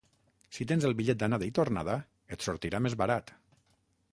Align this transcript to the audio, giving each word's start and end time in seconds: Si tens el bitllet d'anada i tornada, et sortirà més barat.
Si 0.55 0.65
tens 0.69 0.87
el 0.89 0.95
bitllet 1.01 1.19
d'anada 1.23 1.49
i 1.49 1.53
tornada, 1.59 1.99
et 2.37 2.47
sortirà 2.47 2.81
més 2.87 2.97
barat. 3.03 3.31